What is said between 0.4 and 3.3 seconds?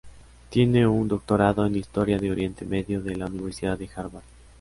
Tiene un doctorado en Historia de Oriente Medio de la